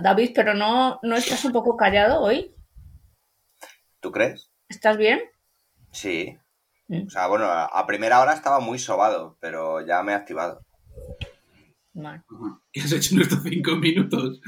[0.00, 2.54] David, pero no, no estás un poco callado hoy.
[4.00, 4.50] ¿Tú crees?
[4.68, 5.20] ¿Estás bien?
[5.92, 6.36] Sí.
[6.88, 7.06] Mm.
[7.06, 10.64] O sea, bueno, a primera hora estaba muy sobado, pero ya me he activado.
[12.72, 14.40] ¿Qué has hecho en estos cinco minutos?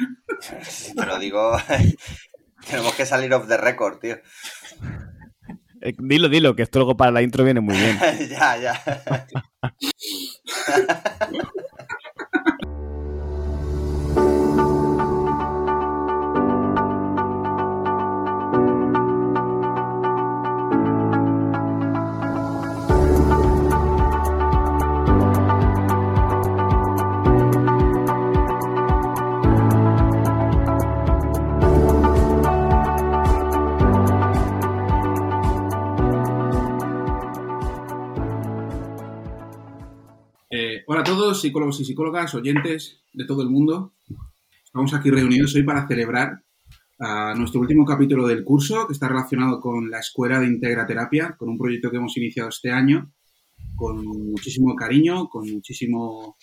[0.97, 1.57] te lo digo.
[2.69, 4.17] Tenemos que salir off the record, tío.
[5.81, 7.99] Eh, dilo, dilo, que esto luego para la intro viene muy bien.
[8.31, 8.83] ya, ya.
[40.93, 43.93] Hola a todos, psicólogos y psicólogas, oyentes de todo el mundo.
[44.65, 46.43] Estamos aquí reunidos hoy para celebrar
[46.99, 51.49] ah, nuestro último capítulo del curso, que está relacionado con la Escuela de Integraterapia, con
[51.49, 53.13] un proyecto que hemos iniciado este año,
[53.77, 56.37] con muchísimo cariño, con muchísimo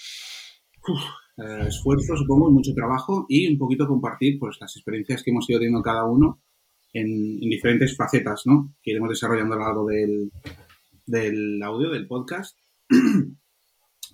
[1.40, 5.60] eh, esfuerzo, supongo, mucho trabajo y un poquito compartir pues, las experiencias que hemos ido
[5.60, 6.40] teniendo cada uno
[6.94, 8.74] en, diferentes facetas, ¿no?
[8.82, 10.32] Que iremos desarrollando a lo largo del,
[11.06, 12.58] del audio, del podcast.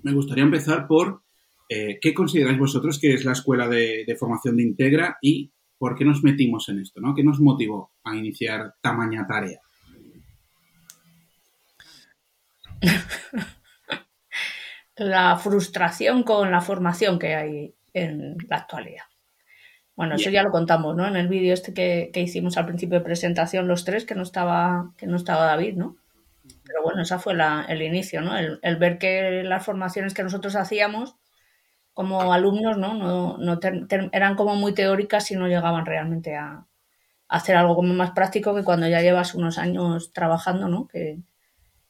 [0.03, 1.23] me gustaría empezar por
[1.69, 6.05] eh, qué consideráis vosotros que es la escuela de, formación de Integra y por qué
[6.05, 7.15] nos metimos en esto, ¿no?
[7.15, 9.59] ¿Qué nos motivó a iniciar tamaña tarea?
[14.97, 19.03] la frustración con la formación que hay en la actualidad.
[19.95, 21.07] Bueno, eso ya lo contamos, ¿no?
[21.07, 24.23] En el vídeo este que, que, hicimos al principio de presentación los tres, que no
[24.23, 25.97] estaba, que no estaba David, ¿no?
[26.65, 27.33] Pero bueno, esa fue
[27.67, 28.37] el inicio, ¿no?
[28.37, 31.17] El, ver que las formaciones que nosotros hacíamos
[31.93, 32.93] como alumnos, ¿no?
[32.95, 33.59] no, no
[34.11, 36.65] eran como muy teóricas y no llegaban realmente a,
[37.33, 40.87] hacer algo como más práctico que cuando ya llevas unos años trabajando, ¿no?
[40.87, 41.17] Que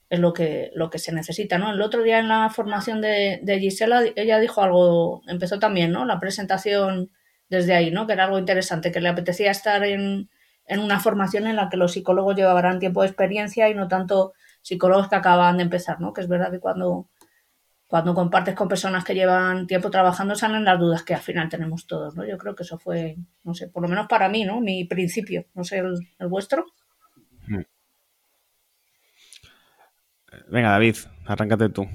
[0.10, 1.72] es lo que, lo que se necesita, ¿no?
[1.74, 6.06] El otro día en la formación de, de Gisela, ella dijo algo, empezó también, ¿no?
[6.06, 7.12] La presentación
[7.50, 8.08] desde ahí, ¿no?
[8.08, 10.30] Que era algo interesante, que le apetecía estar en,
[10.66, 14.34] en una formación en la que los psicólogos llevaran tiempo de experiencia y no tanto
[14.64, 16.14] psicólogos que acaban de empezar, ¿no?
[16.14, 17.10] Que es verdad que cuando,
[17.86, 21.86] cuando compartes con personas que llevan tiempo trabajando salen las dudas que al final tenemos
[21.86, 22.26] todos, ¿no?
[22.26, 24.62] Yo creo que eso fue, no sé, por lo menos para mí, ¿no?
[24.62, 26.66] Mi principio, no sé, el, vuestro.
[27.46, 27.62] Hmm.
[30.50, 30.96] Venga, David,
[31.26, 31.88] arráncate tú.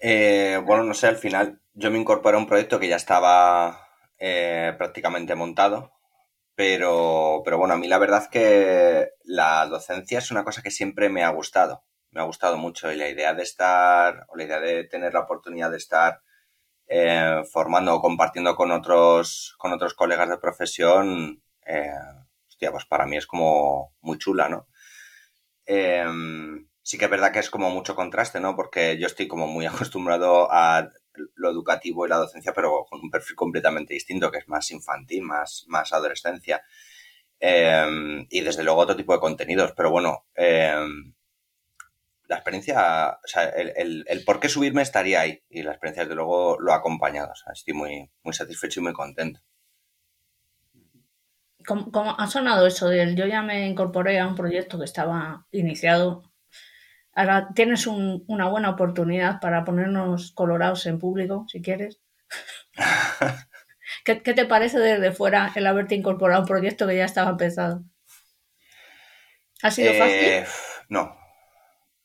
[0.00, 3.86] Eh, bueno, no sé, al final yo me incorporé a un proyecto que ya estaba
[4.18, 5.92] eh, prácticamente montado,
[6.54, 11.08] pero, pero bueno, a mí la verdad que la docencia es una cosa que siempre
[11.08, 11.84] me ha gustado.
[12.10, 15.20] Me ha gustado mucho y la idea de estar, o la idea de tener la
[15.20, 16.22] oportunidad de estar
[16.86, 21.90] eh, formando o compartiendo con otros, con otros colegas de profesión, eh,
[22.48, 24.68] hostia, pues para mí es como muy chula, ¿no?
[25.66, 26.04] Eh,
[26.82, 28.54] sí que es verdad que es como mucho contraste, ¿no?
[28.54, 30.90] Porque yo estoy como muy acostumbrado a
[31.36, 35.22] lo educativo y la docencia, pero con un perfil completamente distinto, que es más infantil,
[35.22, 36.62] más, más adolescencia.
[37.40, 39.72] Em, y desde luego otro tipo de contenidos.
[39.76, 41.12] Pero bueno, em,
[42.26, 45.42] la experiencia, o sea, el, el, por qué subirme estaría ahí.
[45.50, 47.32] Y la experiencia, desde luego, lo ha acompañado.
[47.52, 49.40] Estoy muy, muy satisfecho y muy contento.
[51.66, 55.46] ¿Cómo, ¿Cómo, ha sonado eso de yo ya me incorporé a un proyecto que estaba
[55.50, 56.33] iniciado
[57.14, 62.00] Ahora tienes una buena oportunidad para ponernos colorados en público, si quieres.
[64.04, 67.84] ¿Qué, te parece desde fuera el haberte incorporado a un proyecto que ya estaba empezado?
[69.62, 70.84] ¿Ha sido eh, fácil?
[70.88, 71.16] No,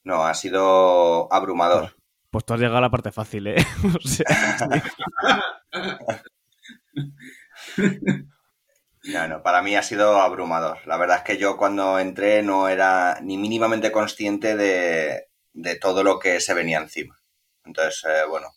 [0.03, 1.95] no, ha sido abrumador.
[2.29, 3.65] Pues tú has llegado a la parte fácil, ¿eh?
[3.83, 4.25] o sea,
[9.13, 10.85] No, no, para mí ha sido abrumador.
[10.85, 15.25] La verdad es que yo cuando entré no era ni mínimamente consciente de,
[15.81, 17.19] todo lo que se venía encima.
[17.65, 18.47] Entonces, eh, bueno,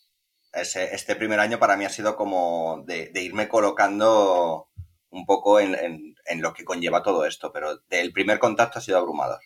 [0.53, 4.69] este primer año para mí ha sido como de, irme colocando
[5.09, 9.39] un poco en, lo que conlleva todo esto, pero el primer contacto ha sido abrumador.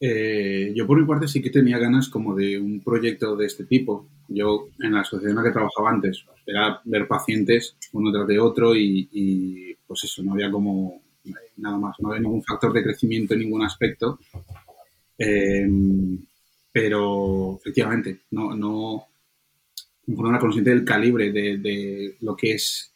[0.00, 3.64] Eh, yo por mi parte sí que tenía ganas como de un proyecto de este
[3.64, 4.06] tipo.
[4.28, 8.38] Yo en la asociación en la que trabajaba antes era ver pacientes uno tras de
[8.38, 11.00] otro y, pues eso, no había como
[11.56, 14.18] nada más, no había ningún factor de crecimiento en ningún aspecto.
[15.18, 15.68] Eh,
[16.72, 19.06] pero efectivamente, no, no,
[20.06, 22.92] no era consciente del calibre de, lo que es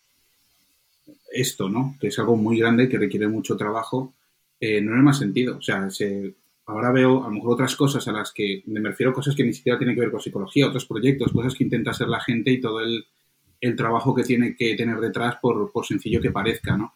[1.32, 1.96] esto, ¿no?
[2.00, 4.14] Que es algo muy grande que requiere mucho trabajo.
[4.60, 5.58] Eh, no era más sentido.
[5.58, 6.34] O sea, se,
[6.68, 9.52] ahora veo a lo mejor otras cosas a las que me refiero cosas que ni
[9.52, 12.60] siquiera tienen que ver con psicología, otros proyectos, cosas que intenta hacer la gente y
[12.60, 13.06] todo el,
[13.60, 16.94] el trabajo que tiene que tener detrás por, por sencillo que parezca, ¿no?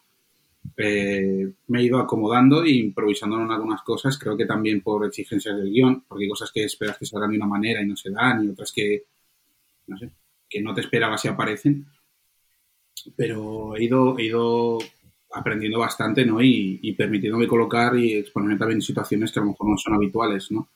[0.77, 5.57] Eh, me he ido acomodando e improvisando en algunas cosas, creo que también por exigencias
[5.57, 8.11] del guion, porque hay cosas que esperas que salgan de una manera y no se
[8.11, 9.05] dan, y otras que,
[9.87, 10.11] no sé,
[10.47, 11.87] que no te esperabas y aparecen.
[13.15, 14.77] Pero he ido, he ido
[15.33, 16.41] aprendiendo bastante, ¿no?
[16.41, 19.95] Y, y, permitiéndome colocar y exponerme también en situaciones que a lo mejor no son
[19.95, 20.69] habituales, ¿no?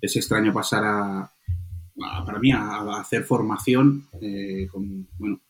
[0.00, 1.32] Es extraño pasar a,
[2.24, 5.40] para mí, a, hacer formación eh, con, bueno,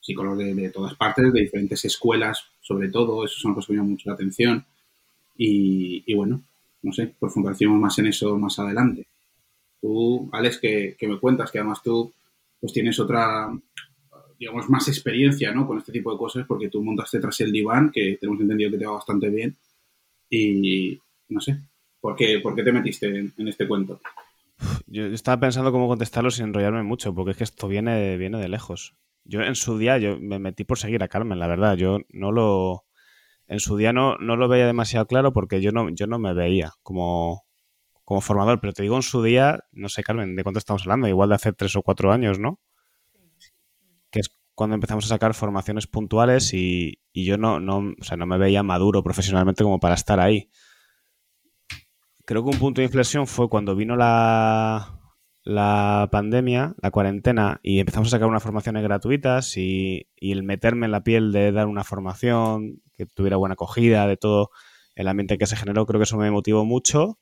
[0.00, 3.92] psicólogos de, todas partes, de diferentes escuelas, sobre todo, eso son cosas que me llaman
[3.92, 4.64] mucho la atención.
[5.36, 6.42] Y, bueno,
[6.82, 9.06] no sé, profundizaremos más en eso más adelante.
[9.80, 12.12] Tú, Alex, que, que me cuentas que además tú
[12.60, 13.48] pues tienes otra,
[14.38, 15.66] digamos, más experiencia ¿no?
[15.66, 18.78] con este tipo de cosas porque tú montaste tras el diván, que tenemos entendido que
[18.78, 19.56] te va bastante bien.
[20.30, 21.58] Y no sé,
[22.00, 24.00] ¿por qué, por qué te metiste en, este cuento?
[24.86, 28.48] Yo estaba pensando cómo contestarlo sin enrollarme mucho, porque es que esto viene, viene de
[28.48, 28.96] lejos.
[29.24, 31.76] Yo en su día yo me metí por seguir a Carmen, la verdad.
[31.76, 32.84] Yo no lo.
[33.46, 36.34] En su día no, no lo veía demasiado claro porque yo no, yo no me
[36.34, 37.44] veía como,
[38.04, 41.08] como formador, pero te digo en su día, no sé, Carmen, ¿de cuánto estamos hablando?
[41.08, 42.60] Igual de hace tres o cuatro años, ¿no?
[44.58, 48.38] Cuando empezamos a sacar formaciones puntuales y, y yo no, no, o sea, no me
[48.38, 50.50] veía maduro profesionalmente como para estar ahí.
[52.24, 55.00] Creo que un punto de inflexión fue cuando vino la,
[55.44, 60.86] la pandemia, la cuarentena, y empezamos a sacar unas formaciones gratuitas y, y, el meterme
[60.86, 64.50] en la piel de dar una formación que tuviera buena acogida, de todo
[64.96, 67.20] el ambiente que se generó, creo que eso me motivó mucho.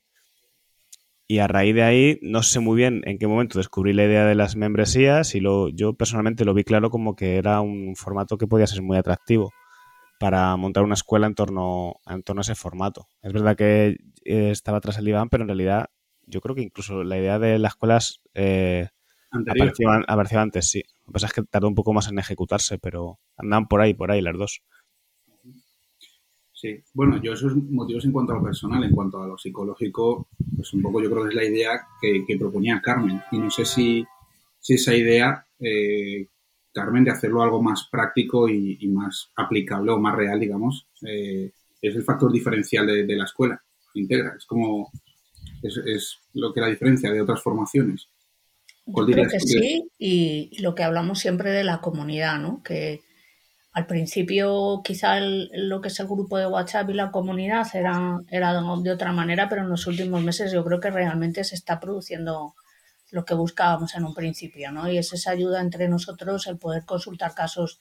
[1.29, 4.25] Y a raíz de ahí, no sé muy bien en qué momento descubrí la idea
[4.25, 8.37] de las membresías y lo, yo personalmente lo vi claro como que era un formato
[8.37, 9.51] que podía ser muy atractivo
[10.19, 13.07] para montar una escuela en torno, en torno a ese formato.
[13.21, 15.87] Es verdad que estaba tras el Iván, pero en realidad
[16.25, 18.87] yo creo que incluso la idea de las escuelas eh,
[19.31, 20.83] apareció, apareció, antes, sí.
[21.05, 23.93] Lo que pasa es que tardó un poco más en ejecutarse, pero andan por ahí,
[23.93, 24.61] por ahí las dos.
[26.59, 30.27] Sí, bueno, yo esos motivos en cuanto a lo personal, en cuanto a lo psicológico,
[30.55, 33.21] pues un poco yo creo que es la idea que, que proponía Carmen.
[33.31, 34.03] Y no sé si,
[34.59, 36.25] si esa idea, eh,
[36.73, 41.51] Carmen, de hacerlo algo más práctico y, y, más aplicable o más real, digamos, eh,
[41.79, 43.61] es el factor diferencial de, de la escuela
[43.93, 44.33] integra.
[44.35, 44.89] Es como,
[45.61, 48.09] es, es, lo que la diferencia de otras formaciones.
[48.87, 52.63] Yo creo que sí, y, y, lo que hablamos siempre de la comunidad, ¿no?
[52.63, 53.01] Que
[53.77, 58.19] al principio quizá el, lo que es el grupo de WhatsApp y la comunidad era,
[58.27, 61.79] era de otra manera, pero en los últimos meses yo creo que realmente se está
[61.79, 62.55] produciendo
[63.11, 64.89] lo que buscábamos en un principio, ¿no?
[64.89, 67.79] Y es esa ayuda entre nosotros, el poder consultar casos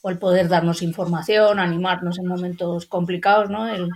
[0.00, 3.66] o el poder darnos información, animarnos en momentos complicados, ¿no?
[3.66, 3.90] El,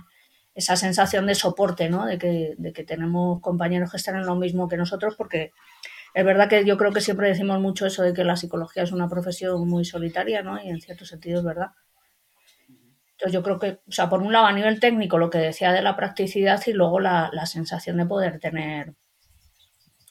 [0.53, 2.05] esa sensación de soporte, ¿no?
[2.05, 5.53] De que, de que tenemos compañeros que están en lo mismo que nosotros, porque
[6.17, 8.91] es verdad que yo creo que siempre decimos mucho eso de que la psicología es
[8.91, 10.59] una profesión muy solitaria, ¿no?
[10.59, 11.73] Y en cierto sentido es verdad.
[13.11, 15.71] Entonces yo creo que, o sea, por un lado a nivel técnico lo que decía
[15.71, 18.95] de la practicidad y luego la, sensación de poder tener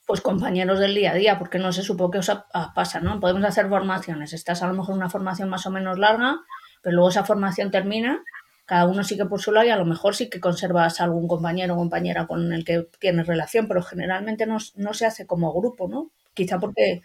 [0.07, 2.31] pues compañeros del día a día, porque no se supo qué os
[2.73, 3.19] pasa, ¿no?
[3.19, 6.37] Podemos hacer formaciones, estás a lo mejor en una formación más o menos larga,
[6.83, 8.23] pero luego esa formación termina,
[8.67, 11.75] cada uno sigue por su lado y a lo mejor sí que conservas algún compañero
[11.75, 15.89] o compañera con el que tienes relación, pero generalmente no, no se hace como grupo,
[15.89, 16.11] ¿no?
[16.35, 17.03] Quizá porque,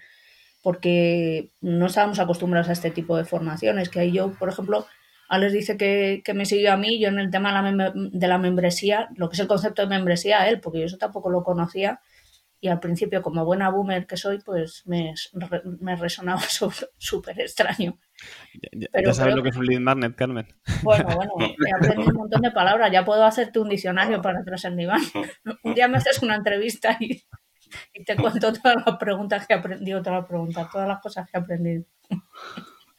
[0.63, 4.87] porque no estábamos acostumbrados a este tipo de formaciones, que ahí yo, por ejemplo,
[5.29, 8.27] Alex dice que, que me siguió a mí, yo en el tema de la, de
[8.27, 11.29] la membresía, lo que es el concepto de membresía a él, porque yo eso tampoco
[11.29, 12.01] lo conocía,
[12.63, 15.15] y al principio, como buena boomer que soy, pues me,
[15.79, 16.41] me resonaba
[16.97, 17.97] súper extraño.
[18.71, 20.47] Ya, Pero ya sabes lo que es un lead magnet, Carmen.
[20.83, 22.91] Bueno, bueno, he aprendido un montón de palabras.
[22.91, 25.01] Ya puedo hacerte un diccionario para atrás en diván.
[25.63, 27.23] Un día me haces una entrevista y,
[27.93, 31.27] y te cuento todas las preguntas que he aprendido, todas las preguntas, todas las cosas
[31.29, 31.85] que he aprendido.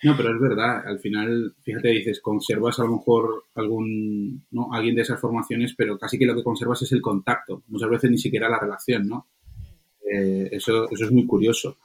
[0.02, 4.72] No, pero es verdad, al final, fíjate, dices, conservas a lo mejor algún, ¿no?
[4.72, 8.10] Alguien de esas formaciones, pero casi que lo que conservas es el contacto, muchas veces
[8.10, 9.28] ni siquiera la relación, ¿no?
[10.12, 11.78] Eh, eso, eso es muy curioso.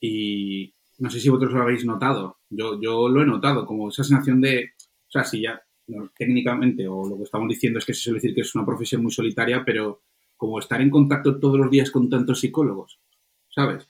[0.00, 4.04] Y no sé si vosotros lo habéis notado, yo, yo lo he notado, como esa
[4.04, 7.94] sensación de, o sea, si ya no, técnicamente, o lo que estamos diciendo es que
[7.94, 10.02] se suele decir que es una profesión muy solitaria, pero
[10.36, 13.00] como estar en contacto todos los días con tantos psicólogos,
[13.48, 13.88] ¿sabes?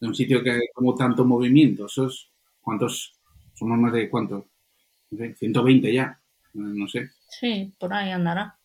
[0.00, 2.30] En un sitio que hay como tanto movimiento, esos,
[2.60, 3.14] ¿cuántos?
[3.54, 4.48] Somos más de cuánto?
[5.10, 6.20] 120 ya,
[6.54, 7.10] no sé.
[7.28, 8.58] Sí, por ahí andará.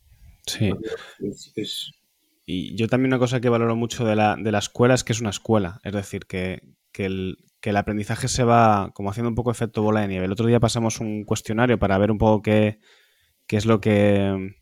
[0.46, 0.72] Sí.
[1.20, 1.92] Es, es,
[2.46, 5.14] y yo también una cosa que valoro mucho de la, de la escuela es que
[5.14, 9.30] es una escuela, es decir, que, que, el, que el aprendizaje se va como haciendo
[9.30, 10.26] un poco efecto bola de nieve.
[10.26, 12.80] El otro día pasamos un cuestionario para ver un poco qué,
[13.48, 14.56] qué es lo que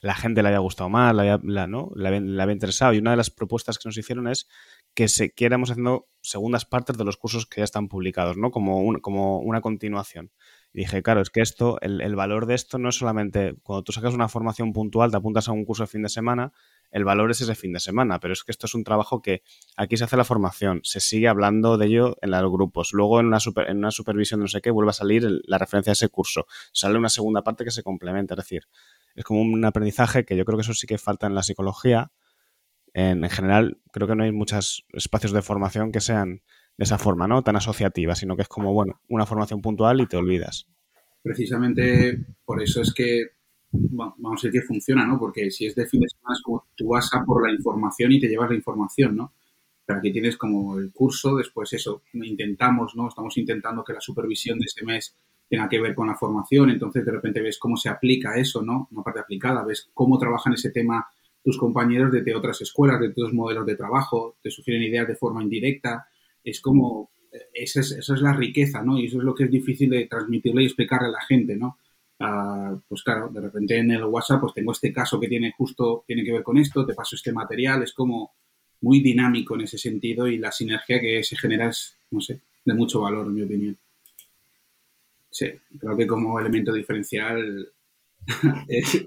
[0.00, 1.90] la gente le haya gustado más, le había, ¿no?
[1.94, 2.92] le había, interesado.
[2.92, 4.48] Y una de las propuestas que nos hicieron es
[4.94, 8.50] que se quieramos haciendo segundas partes de los cursos que ya están publicados, ¿no?
[8.50, 10.30] Como, como una continuación.
[10.72, 13.82] Y dije, claro, es que esto, el, el, valor de esto no es solamente cuando
[13.82, 16.52] tú sacas una formación puntual, te apuntas a un curso de fin de semana,
[16.90, 19.42] el valor es ese fin de semana, pero es que esto es un trabajo que
[19.76, 23.26] aquí se hace la formación, se sigue hablando de ello en los grupos, luego en
[23.26, 23.40] una,
[23.90, 27.42] supervisión no sé qué vuelve a salir la referencia a ese curso, sale una segunda
[27.42, 28.62] parte que se complementa, es decir,
[29.14, 32.12] es como un aprendizaje que yo creo que eso sí que falta en la psicología.
[32.94, 36.42] En, en general, creo que no hay muchos espacios de formación que sean
[36.76, 37.42] de esa forma, ¿no?
[37.42, 40.68] Tan asociativa, sino que es como, bueno, una formación puntual y te olvidas.
[41.22, 43.37] Precisamente por eso es que
[43.72, 45.18] vamos a decir funciona, ¿no?
[45.18, 48.12] Porque si es de fin de semana es como tú vas a por la información
[48.12, 49.32] y te llevas la información, ¿no?
[49.84, 53.08] Pero aquí tienes como el curso, después eso, intentamos, ¿no?
[53.08, 55.14] Estamos intentando que la supervisión de ese mes
[55.48, 58.88] tenga que ver con la formación, entonces de repente ves cómo se aplica eso, ¿no?
[58.90, 61.06] Una parte aplicada, ves cómo trabajan ese tema
[61.42, 65.42] tus compañeros de otras escuelas, de otros modelos de trabajo, te sugieren ideas de forma
[65.42, 66.06] indirecta,
[66.44, 67.10] es como,
[67.54, 68.98] esa es, es la riqueza, ¿no?
[68.98, 71.78] Y eso es lo que es difícil de transmitirle y explicarle a la gente, ¿no?
[72.18, 76.24] Pues claro, de repente en el WhatsApp pues tengo este caso que tiene justo, tiene
[76.24, 78.32] que ver con esto, te paso este material, es como
[78.80, 82.74] muy dinámico en ese sentido y la sinergia que se genera es, no sé, de
[82.74, 83.78] mucho valor en mi opinión.
[85.30, 85.46] Sí,
[85.78, 87.70] creo que como elemento diferencial
[88.68, 89.06] es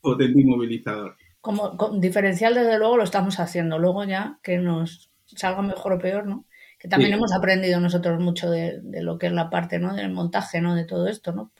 [0.00, 1.16] potente y movilizador.
[1.40, 3.78] Como, diferencial, desde luego, lo estamos haciendo.
[3.78, 6.44] Luego ya que nos salga mejor o peor, ¿no?
[6.78, 9.94] Que también hemos aprendido nosotros mucho de, lo que es la parte, ¿no?
[9.94, 10.74] Del montaje, ¿no?
[10.74, 11.52] De todo esto, ¿no?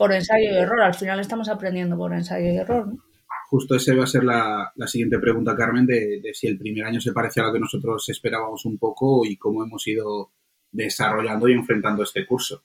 [0.00, 0.80] Por ensayo y error.
[0.80, 3.02] Al final estamos aprendiendo por ensayo y error, ¿no?
[3.50, 7.12] Justo esa va a ser la, siguiente pregunta, Carmen, de, si el primer año se
[7.12, 10.30] parece a lo que nosotros esperábamos un poco y cómo hemos ido
[10.72, 12.62] desarrollando y enfrentando este curso.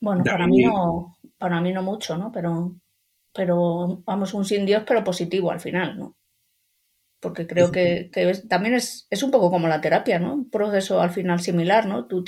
[0.00, 2.30] bueno, para mí, no, para mí no mucho, ¿no?
[2.30, 2.74] Pero,
[3.32, 6.18] pero vamos, un sin Dios, pero positivo al final, ¿no?
[7.20, 8.10] Porque creo que,
[8.50, 10.34] también es, es, un poco como la terapia, ¿no?
[10.34, 12.04] Un proceso al final similar, ¿no?
[12.04, 12.22] Tú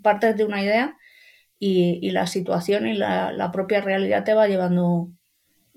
[0.00, 0.96] partes de una idea
[1.58, 5.10] y, la situación y la, propia realidad te va llevando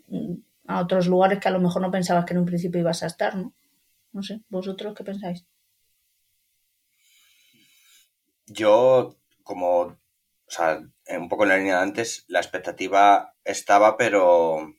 [0.08, 0.34] mm,
[0.68, 3.08] a otros lugares que a lo mejor no pensabas que en un principio ibas a
[3.08, 3.54] estar, ¿no?
[4.12, 5.46] No sé, ¿vosotros qué pensáis?
[8.48, 9.98] Yo, como, o
[10.48, 14.74] sea, un poco en la línea de antes, la expectativa estaba, pero, o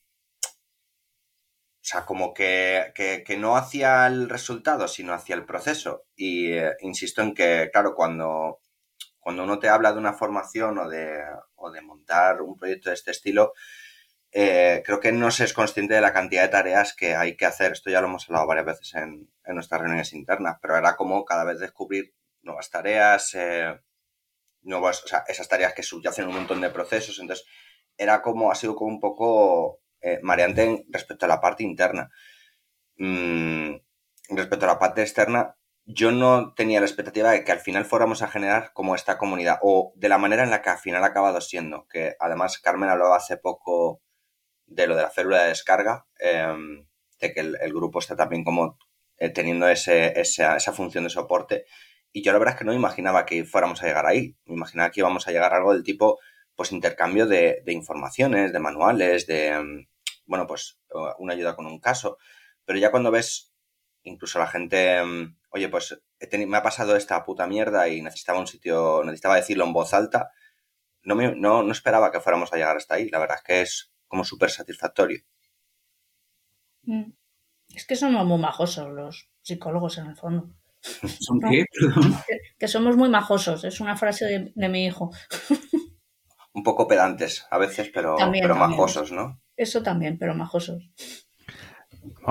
[1.81, 2.93] sea, como que,
[3.39, 6.07] no hacía el resultado, sino hacia el proceso.
[6.17, 8.61] Y eh, insisto en que, claro, cuando
[9.21, 11.23] cuando uno te habla de una formación o de,
[11.55, 13.53] o de montar un proyecto de este estilo,
[14.33, 17.47] eh, creo que no se es consciente de la cantidad de tareas que hay que
[17.47, 17.73] hacer.
[17.73, 21.45] Esto ya lo hemos hablado varias veces en, nuestras reuniones internas, pero era como cada
[21.45, 23.81] vez descubrir nuevas tareas, eh,
[24.63, 27.19] nuevas, o sea, esas tareas que subyacen un montón de procesos.
[27.19, 27.47] Entonces,
[27.97, 32.11] era como, ha sido como un poco eh, mareante respecto a la parte interna.
[32.97, 33.75] Mm,
[34.31, 35.57] respecto a la parte externa,
[35.95, 39.59] yo no tenía la expectativa de que al final fuéramos a generar como esta comunidad
[39.63, 42.91] o de la manera en la que al final ha acabado siendo, que además Carmen
[42.91, 44.01] hablaba hace poco
[44.67, 46.87] de lo de la célula de descarga, em,
[47.21, 48.79] de que el, grupo está también como
[49.19, 51.67] eh, teniendo ese, esa, esa, función de soporte.
[52.13, 54.91] Y yo la verdad es que no imaginaba que fuéramos a llegar ahí, me imaginaba
[54.91, 56.19] que íbamos a llegar a algo del tipo
[56.57, 59.87] pues intercambio de, de informaciones, de manuales, de, em,
[60.27, 60.79] bueno, pues
[61.19, 62.19] una ayuda con un caso,
[62.65, 63.50] pero ya cuando ves
[64.03, 66.01] incluso la gente em, oye, pues
[66.33, 70.31] me ha pasado esta puta mierda y necesitaba un sitio, necesitaba decirlo en voz alta,
[71.03, 73.09] no, me, no, no esperaba que fuéramos a llegar hasta ahí.
[73.09, 75.23] La verdad es que es como súper satisfactorio.
[76.83, 77.13] Mm.
[77.75, 80.51] Es que somos muy majosos los psicólogos en el fondo.
[81.21, 81.65] ¿Son qué?
[82.59, 85.11] Que, somos muy majosos, es una frase de, mi hijo.
[86.53, 89.41] Un poco pedantes a veces, pero, pero majosos, ¿no?
[89.57, 90.91] Eso también, pero majosos.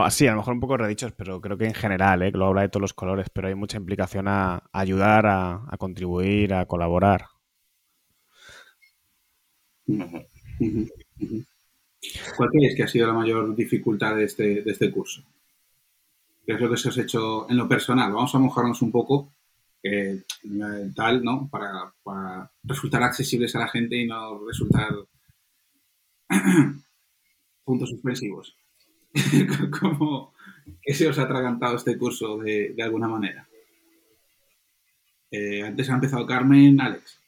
[0.09, 2.31] Sí, a lo mejor un poco redichos, pero creo que en general, ¿eh?
[2.31, 6.65] lo habla de todos los colores, pero hay mucha implicación a, ayudar, a, contribuir, a
[6.65, 7.25] colaborar.
[9.85, 10.19] ¿Cuál
[12.51, 15.23] crees que ha sido la mayor dificultad de este, de este curso?
[16.45, 18.13] ¿Qué es lo que se os ha hecho en lo personal?
[18.13, 19.33] Vamos a mojarnos un poco,
[19.83, 20.23] eh,
[20.95, 21.49] tal, ¿no?
[21.49, 24.95] Para resultar accesibles a la gente y no resultar
[27.63, 28.58] puntos suspensivos.
[29.79, 30.33] ¿Cómo,
[30.81, 33.47] ¿Qué se os ha atragantado este curso de, alguna manera?
[35.31, 37.19] Eh, antes ha empezado Carmen, Alex.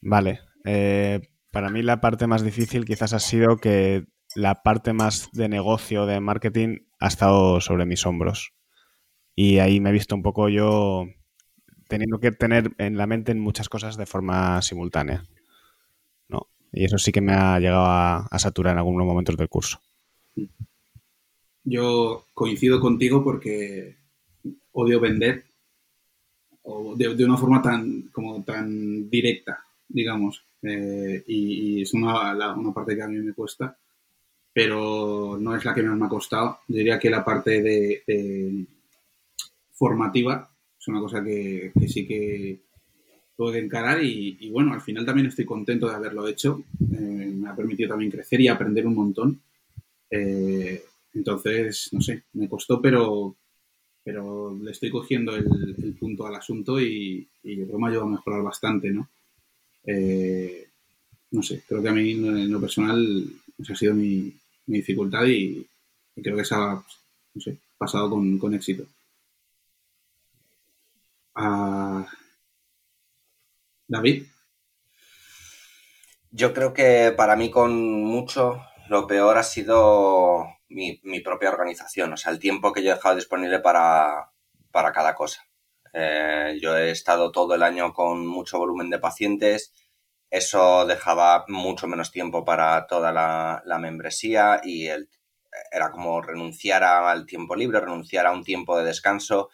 [0.00, 0.40] Vale.
[0.64, 1.20] Eh,
[1.50, 6.06] para mí la parte más difícil quizás ha sido que la parte más de negocio,
[6.06, 8.52] de marketing, ha estado sobre mis hombros.
[9.34, 11.06] Y ahí me he visto un poco yo
[11.88, 15.24] teniendo que tener en la mente muchas cosas de forma simultánea.
[16.28, 16.48] ¿no?
[16.72, 19.80] Y eso sí que me ha llegado a, saturar en algunos momentos del curso.
[21.64, 23.96] Yo coincido contigo porque
[24.72, 25.44] odio vender
[26.96, 30.44] de, una forma tan como tan directa, digamos.
[30.62, 32.36] Eh, y, es una,
[32.74, 33.76] parte que a mí me cuesta,
[34.52, 36.60] pero no es la que más me ha costado.
[36.66, 38.66] diría que la parte de,
[39.72, 42.60] formativa es una cosa que, sí que
[43.36, 46.62] puedo encarar y, bueno, al final también estoy contento de haberlo hecho.
[46.80, 49.40] Eh, me ha permitido también crecer y aprender un montón.
[50.10, 50.82] Eh,
[51.14, 53.36] entonces, no sé, me costó, pero,
[54.04, 58.06] pero le estoy cogiendo el, punto al asunto y, yo creo que me ha ayudado
[58.06, 59.08] a mejorar bastante, ¿no?
[59.84, 60.68] Eh,
[61.30, 63.26] no sé, creo que a mí en lo personal
[63.58, 64.32] esa ha sido mi,
[64.66, 65.66] dificultad y,
[66.22, 66.82] creo que se ha
[67.78, 68.86] pasado con, éxito.
[71.34, 72.06] Ah,
[73.86, 74.24] David.
[76.30, 77.72] Yo creo que para mí con
[78.02, 82.94] mucho lo peor ha sido mi, propia organización, o sea, el tiempo que yo he
[82.94, 84.30] dejado disponible para,
[84.72, 85.42] cada cosa.
[85.92, 89.72] Eh, yo he estado todo el año con mucho volumen de pacientes,
[90.30, 97.56] eso dejaba mucho menos tiempo para toda la, membresía y era como renunciar al tiempo
[97.56, 99.48] libre, renunciar a un tiempo de descanso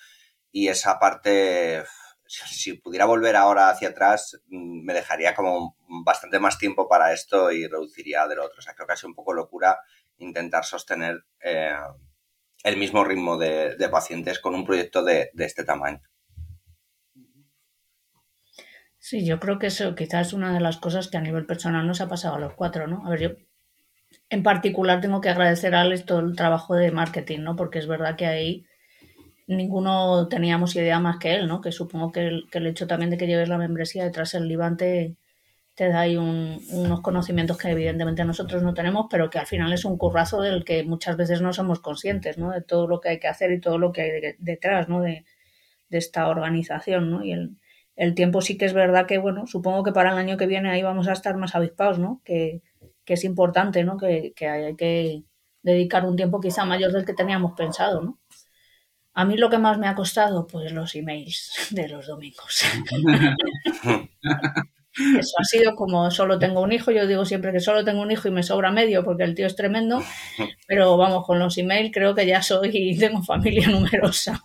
[0.50, 1.84] y esa parte,
[2.26, 7.66] si pudiera volver ahora hacia atrás, me dejaría como bastante más tiempo para esto y
[7.66, 8.58] reduciría del otro.
[8.58, 9.78] O sea, creo que ha sido un poco locura
[10.18, 11.76] intentar sostener eh,
[12.64, 16.00] el mismo ritmo de, pacientes con un proyecto de este tamaño.
[19.06, 21.86] Sí, yo creo que eso quizás es una de las cosas que a nivel personal
[21.86, 23.06] nos ha pasado a los cuatro, ¿no?
[23.06, 23.30] A ver, yo
[24.30, 27.54] en particular tengo que agradecer a Alex todo el trabajo de marketing, ¿no?
[27.54, 28.66] Porque es verdad que ahí
[29.46, 31.60] ninguno teníamos idea más que él, ¿no?
[31.60, 32.20] Que supongo que
[32.52, 35.16] el, hecho también de que lleves la membresía detrás del Libante
[35.74, 39.84] te da ahí unos conocimientos que evidentemente nosotros no tenemos, pero que al final es
[39.84, 42.52] un currazo del que muchas veces no somos conscientes, ¿no?
[42.52, 45.00] De todo lo que hay que hacer y todo lo que hay detrás, ¿no?
[45.00, 45.24] De,
[45.88, 47.24] de esta organización, ¿no?
[47.24, 47.56] Y el,
[47.96, 50.70] el tiempo sí que es verdad que, bueno, supongo que para el año que viene
[50.70, 52.20] ahí vamos a estar más avispados, ¿no?
[52.24, 52.62] Que,
[53.06, 53.96] es importante, ¿no?
[53.98, 55.22] Que, hay que
[55.62, 58.18] dedicar un tiempo quizá mayor del que teníamos pensado, ¿no?
[59.14, 62.64] A mí lo que más me ha costado, pues los emails de los domingos.
[64.96, 68.12] Eso ha sido como solo tengo un hijo, yo digo siempre que solo tengo un
[68.12, 70.00] hijo y me sobra medio porque el tío es tremendo,
[70.68, 74.40] pero vamos, con los emails creo que ya soy y tengo familia numerosa.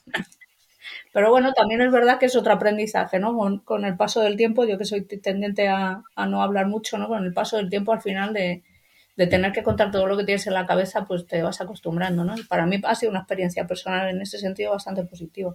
[1.12, 3.36] Pero bueno, también es verdad que es otro aprendizaje, ¿no?
[3.64, 7.08] Con, el paso del tiempo, yo que soy tendiente a, no hablar mucho, ¿no?
[7.08, 8.64] Con el paso del tiempo, al final de,
[9.28, 12.36] tener que contar todo lo que tienes en la cabeza, pues te vas acostumbrando, ¿no?
[12.48, 15.54] Para mí ha sido una experiencia personal en ese sentido bastante positiva.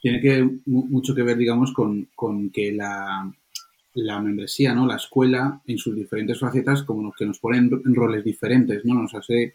[0.00, 2.08] Tiene que mucho que ver, digamos, con,
[2.52, 3.32] que la,
[4.20, 4.86] membresía, ¿no?
[4.86, 8.94] La escuela, en sus diferentes facetas, como que nos ponen en roles diferentes, ¿no?
[8.94, 9.54] Nos hace,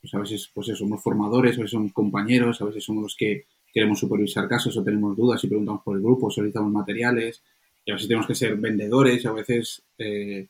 [0.00, 3.46] pues a veces, pues somos formadores, a veces somos compañeros, a veces somos los que
[3.72, 7.42] queremos supervisar casos o tenemos dudas y preguntamos por el grupo, solicitamos materiales,
[7.84, 10.46] y a veces tenemos que ser vendedores, y a veces eh,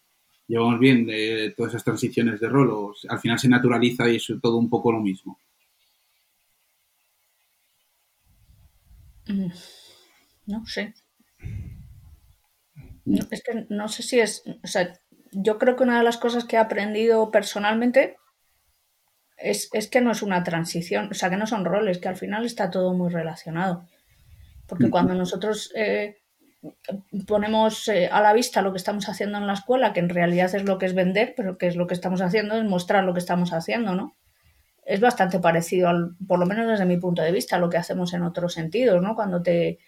[0.46, 4.26] llevamos bien de todas esas transiciones de rol, o al final se naturaliza y es
[4.40, 5.38] todo un poco lo mismo.
[9.26, 9.50] Mm,
[10.46, 10.94] no sé.
[13.30, 14.42] es que no sé si es.
[14.62, 14.92] O sea,
[15.32, 18.16] yo creo que una de las cosas que he aprendido personalmente
[19.36, 22.44] es, que no es una transición, o sea, que no son roles, que al final
[22.44, 23.86] está todo muy relacionado.
[24.66, 26.21] Porque cuando nosotros eh,
[27.26, 30.54] ponemos eh, a la vista lo que estamos haciendo en la escuela, que en realidad
[30.54, 33.12] es lo que es vender, pero que es lo que estamos haciendo, es mostrar lo
[33.12, 34.14] que estamos haciendo, ¿no?
[34.84, 37.76] Es bastante parecido, al, por lo menos desde mi punto de vista, a lo que
[37.76, 39.14] hacemos en otros sentidos, ¿no?
[39.14, 39.78] Cuando te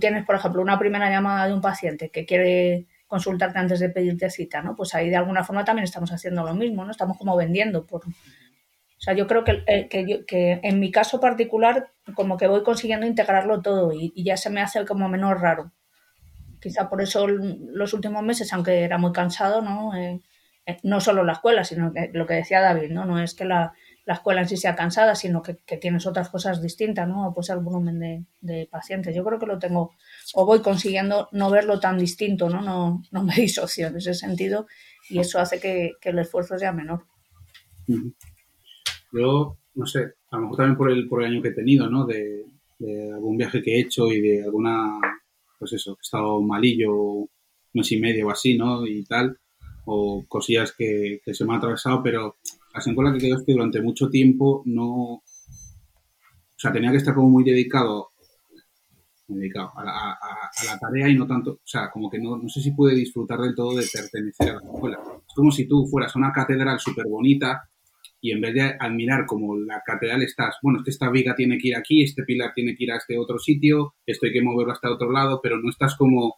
[0.00, 4.30] tienes, por ejemplo, una primera llamada de un paciente que quiere consultarte antes de pedirte
[4.30, 4.74] cita, ¿no?
[4.76, 6.90] Pues ahí de alguna forma también estamos haciendo lo mismo, ¿no?
[6.90, 8.02] Estamos como vendiendo por,
[8.98, 13.06] o sea, yo creo que, eh, que, en mi caso particular, como que voy consiguiendo
[13.06, 15.72] integrarlo todo y, ya se me hace como menos raro.
[16.60, 19.94] Quizá por eso los últimos meses, aunque era muy cansado, ¿no?
[19.94, 20.20] Eh,
[20.66, 23.04] eh, no solo la escuela, sino que lo que decía David, ¿no?
[23.04, 23.72] No es que la,
[24.06, 27.28] escuela en sí sea cansada, sino que, tienes otras cosas distintas, ¿no?
[27.28, 29.14] O pues el volumen de, pacientes.
[29.14, 29.92] Yo creo que lo tengo,
[30.34, 32.62] o voy consiguiendo no verlo tan distinto, ¿no?
[32.62, 34.66] No, no me disocio en ese sentido
[35.08, 37.04] y eso hace que, el esfuerzo sea menor.
[39.12, 41.88] Yo, no sé, a lo mejor también por el, por el año que he tenido,
[41.88, 42.06] ¿no?
[42.06, 42.44] De,
[43.14, 45.00] algún viaje que he hecho y de alguna,
[45.58, 47.28] pues eso, he estado malillo un
[47.72, 48.86] mes y medio o así, ¿no?
[48.86, 49.38] Y tal,
[49.86, 52.36] o cosillas que, se me han atravesado, pero
[52.74, 55.22] la con la que quedó es que durante mucho tiempo no, o
[56.56, 58.10] sea, tenía que estar como muy dedicado
[59.28, 62.48] me he dedicado a la, tarea y no tanto, o sea, como que no, no
[62.48, 64.98] sé si puede disfrutar del todo de pertenecer a la escuela.
[65.26, 67.68] Es como si tú fueras a una catedral súper bonita
[68.26, 71.58] y en vez de admirar como la catedral estás, bueno, es que esta viga tiene
[71.58, 74.42] que ir aquí, este pilar tiene que ir a este otro sitio, esto hay que
[74.42, 76.34] moverlo hasta otro lado, pero no estás como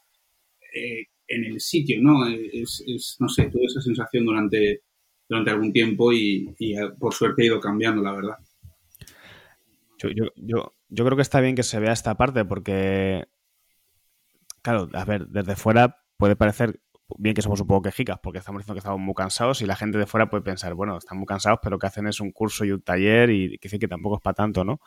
[0.74, 2.26] eh, en el sitio, ¿no?
[2.26, 2.84] Es,
[3.20, 4.82] no sé, tuve esa sensación durante,
[5.26, 8.36] durante algún tiempo y, y por suerte ha ido cambiando, la verdad.
[9.98, 13.24] Yo, yo creo que está bien que se vea esta parte porque,
[14.60, 16.80] claro, a ver, desde fuera puede parecer
[17.16, 19.76] bien que somos un poco quejicas porque estamos diciendo que estamos muy cansados y la
[19.76, 22.64] gente de fuera puede pensar, bueno, están muy cansados, pero que hacen es un curso
[22.64, 24.80] y un taller y que que tampoco es para tanto, ¿no?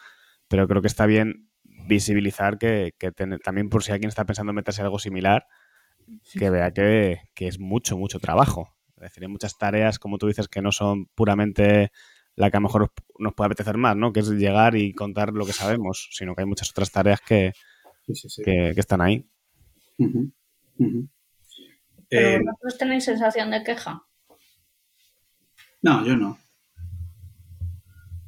[0.48, 1.50] Pero creo que está bien
[1.88, 2.94] visibilizar que,
[3.44, 5.46] también por si alguien está pensando en meterse algo similar,
[6.34, 8.76] que vea que, que, es mucho, mucho trabajo.
[8.98, 11.92] Es decir, hay muchas tareas, como tú dices, que no son puramente
[12.36, 14.14] la que a lo mejor nos puede apetecer más, ¿no?
[14.14, 17.54] Que es llegar y contar lo que sabemos, sino que hay muchas otras tareas que,
[18.44, 19.28] que, están ahí.
[22.12, 24.04] ¿Pero eh, vosotros tenéis sensación de queja?
[25.82, 26.38] No, yo no.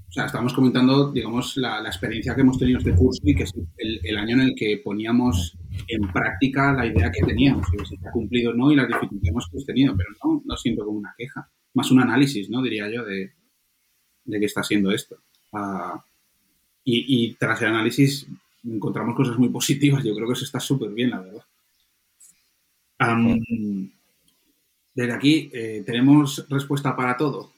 [0.07, 3.53] O sea, estamos comentando, digamos, la, experiencia que hemos tenido este curso y que es
[3.77, 8.07] el, año en el que poníamos en práctica la idea que teníamos, y si se
[8.07, 10.99] ha cumplido o no y las dificultades que hemos tenido, pero no, no siento como
[10.99, 11.49] una queja.
[11.73, 12.61] Más un análisis, ¿no?
[12.61, 13.33] Diría yo, de,
[14.25, 15.17] de qué está siendo esto.
[15.51, 16.03] Ah,
[16.85, 18.27] y, tras el análisis
[18.63, 20.03] encontramos cosas muy positivas.
[20.03, 21.43] Yo creo que eso está súper bien, la verdad.
[24.95, 27.53] Desde aquí eh, tenemos respuesta para todo.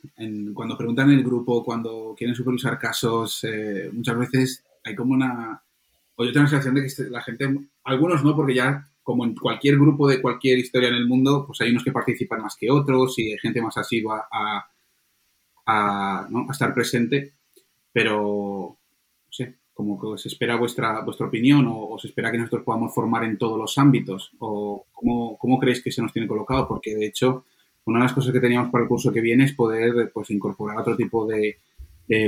[0.53, 5.61] cuando preguntan en el grupo, cuando quieren supervisar casos, eh, muchas veces hay como una...
[6.15, 7.45] O yo tengo la sensación de que este, la gente,
[7.83, 11.61] algunos no, porque ya como en cualquier grupo de cualquier historia en el mundo, pues
[11.61, 14.65] hay unos que participan más que otros y hay gente más asidua a,
[15.67, 17.33] a, estar presente,
[17.91, 18.77] pero
[19.27, 22.95] no sé, como que se espera vuestra, vuestra opinión o, se espera que nosotros podamos
[22.95, 26.95] formar en todos los ámbitos o cómo, cómo creéis que se nos tiene colocado, porque
[26.95, 27.45] de hecho
[27.85, 30.79] una de las cosas que teníamos para el curso que viene es poder pues, incorporar
[30.79, 31.59] otro tipo de,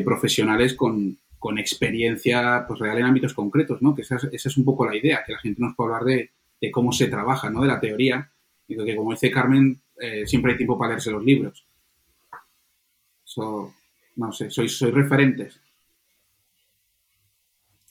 [0.03, 3.95] profesionales con, con, experiencia pues, real en ámbitos concretos, ¿no?
[3.95, 6.29] Que esa es, un poco la idea, que la gente nos pueda hablar de,
[6.61, 7.61] de cómo se trabaja, ¿no?
[7.61, 8.29] De la teoría.
[8.67, 11.67] Y que, como dice Carmen, eh, siempre hay tiempo para leerse los libros
[14.15, 15.59] no sé, sois, sois referentes.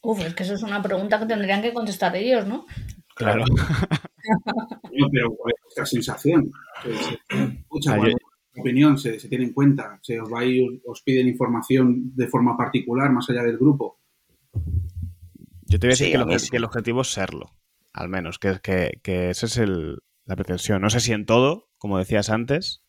[0.06, 2.64] Uf, es que eso es una pregunta que tendrían que contestar ellos, ¿no?
[3.16, 3.44] Claro.
[5.10, 6.48] pero ¿cuál es vuestra sensación?
[7.28, 7.98] Escucha,
[8.56, 9.98] opinión se, tiene en cuenta?
[10.02, 10.42] ¿Se os, va
[10.84, 13.98] os piden información de forma particular más allá del grupo?
[15.64, 16.06] Yo te voy a decir
[16.50, 17.56] que, el, objetivo es serlo,
[17.92, 19.60] al menos, que, que, que esa es
[20.24, 20.82] la pretensión.
[20.82, 22.84] No sé si en todo, como decías antes,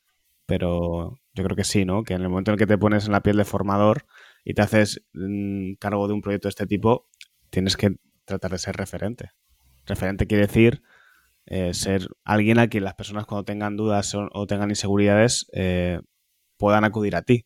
[0.45, 2.03] pero yo creo que sí, ¿no?
[2.03, 4.05] Que en el momento en el que te pones en la piel de formador
[4.49, 7.09] y te haces mm, cargo de un proyecto de este tipo,
[7.49, 9.31] tienes que tratar de ser referente.
[9.85, 10.81] Referente quiere decir
[11.47, 15.99] eh, ser alguien a quien las personas cuando tengan dudas o, tengan inseguridades eh,
[16.55, 17.45] puedan acudir a ti.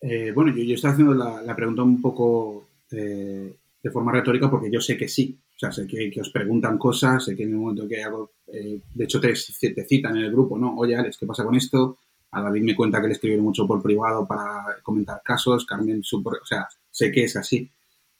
[0.00, 4.96] Eh, bueno, yo, estoy haciendo la, pregunta un poco de forma retórica porque yo sé
[4.96, 5.36] que sí.
[5.56, 9.04] O sea, sé que, os preguntan cosas, sé que en el momento que hago, de
[9.04, 10.76] hecho te, te, citan en el grupo, ¿no?
[10.76, 11.98] Oye, Alex, ¿qué pasa con esto?
[12.30, 16.34] A David me cuenta que le escribieron mucho por privado para comentar casos, Carmen, super,
[16.42, 17.70] o sea, sé que es así.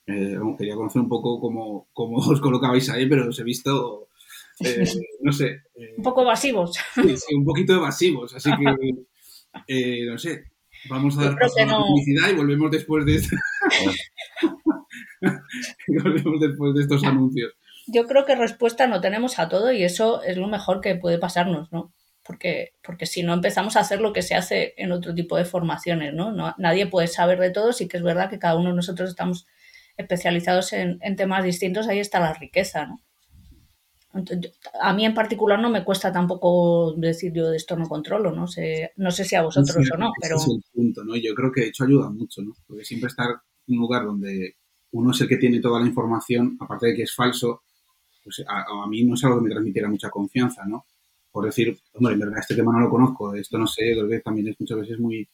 [0.07, 4.09] Eh, quería conocer un poco cómo, cómo, os colocabais ahí, pero os he visto,
[4.61, 4.83] eh,
[5.21, 5.61] no sé.
[5.97, 6.77] un poco evasivos.
[6.95, 8.49] Sí, sí, un poquito evasivos, así
[9.67, 10.45] que, no sé,
[10.89, 13.35] vamos a dar paso a la publicidad y volvemos después de esto.
[16.39, 17.53] después de estos anuncios.
[17.91, 21.17] Yo creo que respuesta no tenemos a todo y eso es lo mejor que puede
[21.17, 21.91] pasarnos, ¿no?
[22.29, 25.45] Porque, porque si no empezamos a hacer lo que se hace en otro tipo de
[25.45, 26.31] formaciones, ¿no?
[26.59, 29.47] nadie puede saber de todo, sí que es verdad que cada uno de nosotros estamos
[29.97, 32.99] especializados en, temas distintos, ahí está la riqueza, ¿no?
[34.79, 38.45] a mí en particular no me cuesta tampoco decir yo de esto no controlo, no
[38.45, 40.35] sé, no sé si a vosotros o no, pero...
[40.35, 41.15] es el punto, ¿no?
[41.15, 42.53] Yo creo que de hecho ayuda mucho, ¿no?
[42.67, 43.25] Porque siempre estar
[43.67, 44.57] en un lugar donde
[44.91, 47.63] uno es el que tiene toda la información, aparte de que es falso,
[48.23, 50.85] pues a, mí no es algo que me transmitiera mucha confianza, ¿no?
[51.31, 54.19] Por decir, hombre, en verdad este tema no lo conozco, esto no sé, creo que
[54.19, 55.27] también es muchas veces muy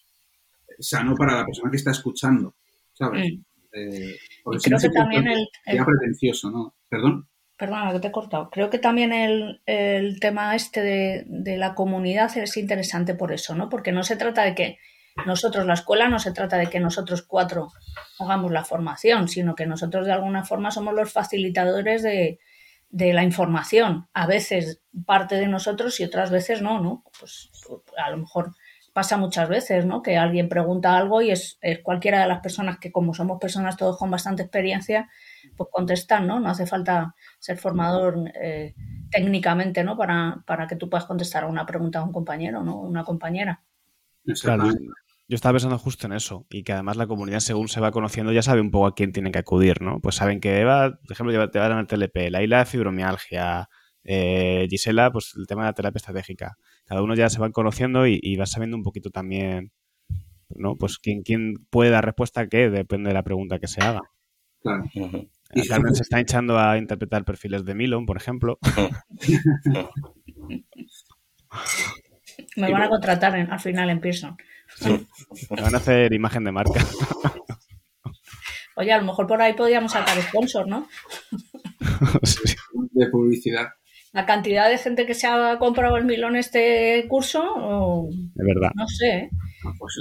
[0.79, 2.55] sano para la persona que está escuchando,
[2.93, 3.31] ¿sabes?
[3.31, 3.41] Mm.
[3.77, 4.15] Eh,
[4.63, 5.47] creo que también el,
[5.86, 6.75] pretencioso, ¿no?
[6.89, 7.27] ¿Perdón?
[7.58, 8.49] Perdona, que te he cortado.
[8.49, 13.55] Creo que también el, el tema este de, de, la comunidad es interesante por eso,
[13.55, 13.69] ¿no?
[13.69, 14.77] Porque no se trata de que
[15.25, 17.71] nosotros, la escuela, no se trata de que nosotros cuatro
[18.19, 22.39] hagamos la formación, sino que nosotros de alguna forma somos los facilitadores de,
[22.91, 24.08] la información.
[24.13, 27.04] A veces parte de nosotros y otras veces no, ¿no?
[27.19, 27.50] Pues
[27.98, 28.54] a lo mejor
[28.93, 30.02] pasa muchas veces, ¿no?
[30.02, 33.98] Que alguien pregunta algo y es, cualquiera de las personas que, como somos personas todos
[33.98, 35.10] con bastante experiencia,
[35.58, 36.39] pues contestan, ¿no?
[36.39, 38.74] No hace falta ser formador eh,
[39.12, 39.98] técnicamente, ¿no?
[39.98, 42.80] Para, para que tú puedas contestar a una pregunta a un compañero, ¿no?
[42.80, 43.62] Una compañera.
[44.41, 44.69] Claro,
[45.27, 48.31] yo estaba pensando justo en eso y que además la comunidad según se va conociendo
[48.31, 49.99] ya sabe un poco a quién tiene que acudir, ¿no?
[49.99, 53.67] Pues saben que Eva, por ejemplo, te va a dar el TLP, Laila fibromialgia,
[54.03, 56.57] eh, Gisela, pues el tema de la terapia estratégica.
[56.85, 59.71] Cada uno ya se va conociendo y, va sabiendo un poquito también,
[60.49, 60.75] ¿no?
[60.75, 64.01] Pues quién, quién puede dar respuesta a qué, depende de la pregunta que se haga.
[64.61, 64.83] Claro.
[65.53, 68.59] Y Carmen se está echando a interpretar perfiles de Milon, por ejemplo.
[72.57, 74.38] Me van a contratar al final en Pearson.
[75.49, 76.79] Me van a hacer imagen de marca.
[78.77, 80.88] Oye, a lo mejor por ahí podríamos sacar sponsor, ¿no?
[82.91, 83.69] De publicidad
[84.15, 88.71] la cantidad de gente que se ha comprado el milón este curso, de verdad.
[88.73, 89.08] No sé.
[89.08, 89.29] ¿eh?
[89.65, 89.93] Ah, pues,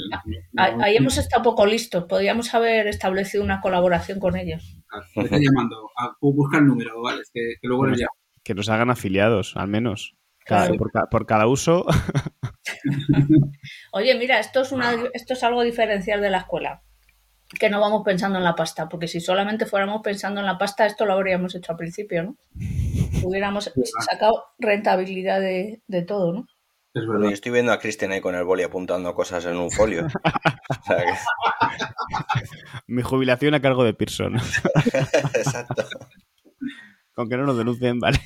[0.56, 2.04] ahí hemos estado poco listos.
[2.04, 4.78] Podríamos haber establecido una colaboración con ellos.
[5.16, 5.90] Me está llamando.
[5.98, 7.22] A, buscar el número, ¿vale?
[7.32, 8.12] Que, luego les llamo.
[8.44, 10.14] Que nos hagan afiliados, al menos.
[11.10, 11.84] por, cada uso.
[13.92, 16.82] Oye, mira, esto es, una, esto es algo diferencial de la escuela
[17.58, 20.86] que no vamos pensando en la pasta, porque si solamente fuéramos pensando en la pasta,
[20.86, 22.36] esto lo habríamos hecho al principio, ¿no?
[23.22, 26.46] Hubiéramos sacado rentabilidad de, todo, ¿no?
[26.94, 27.28] Es verdad.
[27.28, 30.06] Yo estoy viendo a Cristian ahí con el boli apuntando cosas en un folio.
[32.86, 34.36] Mi jubilación a cargo de Pearson.
[35.34, 35.84] Exacto.
[37.14, 38.18] Con que no nos denuncien, vale.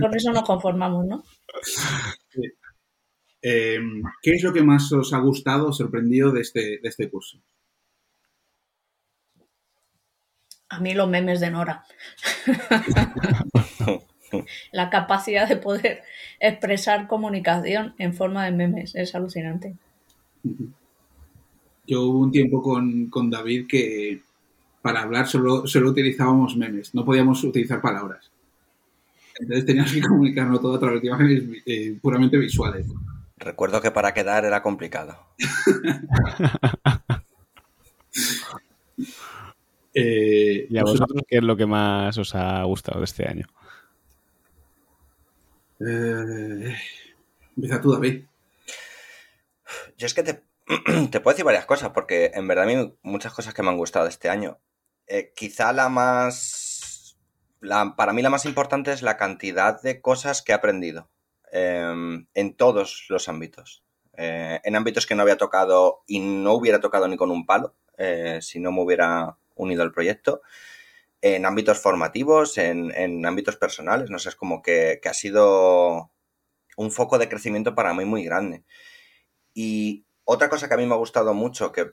[0.00, 1.24] Con eso nos conformamos, ¿no?
[3.40, 7.38] Em, ¿Qué es lo que más os ha gustado, sorprendido de este, de este curso?
[10.68, 11.84] A mí los memes de Nora.
[14.72, 16.02] La capacidad de poder
[16.40, 19.76] expresar comunicación en forma de memes es alucinante.
[21.86, 24.20] Yo hubo un tiempo con, David que
[24.88, 28.32] para hablar solo, solo utilizábamos memes, no podíamos utilizar palabras.
[29.38, 32.86] Entonces teníamos que comunicarnos todo a través de imágenes eh, puramente visuales.
[33.36, 35.18] Recuerdo que para quedar era complicado.
[39.94, 43.46] Eh, ¿Y a vosotros qué es lo que más os ha gustado de este año?
[45.80, 46.76] Eh,
[47.56, 48.22] empieza tú, David.
[49.96, 50.42] Yo es que te,
[51.20, 54.04] puedo decir varias cosas, porque en verdad a mí muchas cosas que me han gustado
[54.04, 54.58] de este año.
[55.08, 57.18] Eh, quizá la más...
[57.96, 61.08] para mí la más importante es la cantidad de cosas que he aprendido.
[61.50, 63.82] Em, en todos los ámbitos.
[64.16, 67.74] Eh, en ámbitos que no había tocado y no hubiera tocado ni con un palo
[67.96, 70.42] eh, si no me hubiera unido al proyecto.
[71.20, 76.10] En ámbitos formativos, en, ámbitos personales, no sé, es como que, ha sido
[76.76, 78.64] un foco de crecimiento para mí muy grande.
[79.54, 81.92] Y otra cosa que a mí me ha gustado mucho, que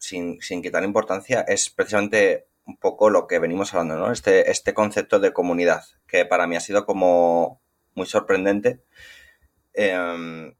[0.00, 4.12] sin, sin, quitar importancia, es precisamente un poco lo que venimos hablando, ¿no?
[4.12, 7.62] Este, este concepto de comunidad, que para mí ha sido como
[7.94, 8.82] muy sorprendente.
[9.72, 10.54] Em,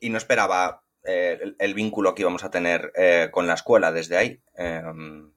[0.00, 4.16] y no esperaba eh, el, vínculo que íbamos a tener eh, con la escuela desde
[4.16, 4.42] ahí.
[4.54, 5.32] Em,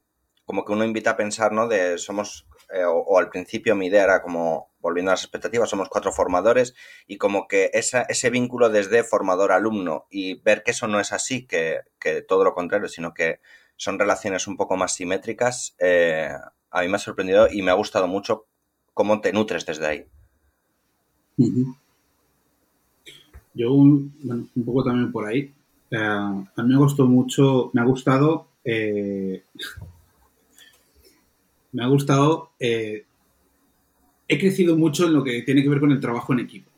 [0.46, 1.68] como que uno invita a pensar, ¿no?
[1.68, 5.90] De somos, eh, o, al principio mi idea era como, volviendo a las expectativas, somos
[5.90, 6.76] cuatro formadores
[7.08, 11.82] y como que ese vínculo desde formador-alumno y ver que eso no es así, que,
[12.28, 13.40] todo lo contrario, sino que
[13.78, 18.08] son relaciones un poco más simétricas, a mí me ha sorprendido y me ha gustado
[18.08, 18.48] mucho
[18.94, 20.06] cómo te nutres desde ahí.
[23.54, 25.52] Yo, un, poco también por ahí.
[25.92, 29.44] Eh, a mí me gustó mucho, me ha gustado, eh,
[31.74, 33.06] me ha gustado, eh,
[34.28, 36.72] he crecido mucho en lo que tiene que ver con el trabajo en equipo.